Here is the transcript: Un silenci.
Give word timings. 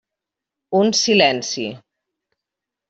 Un 0.79 0.87
silenci. 1.01 1.67